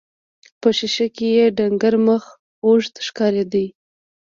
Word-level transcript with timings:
په 0.61 0.69
ښيښه 0.77 1.07
کې 1.15 1.27
يې 1.35 1.45
ډنګر 1.57 1.95
مخ 2.07 2.23
اوږد 2.65 2.95
ښکارېده. 3.07 3.65